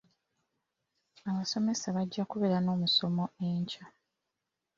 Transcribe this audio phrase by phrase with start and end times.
[1.29, 3.85] Abasomesa bajja kubeera n'omusomo enkya.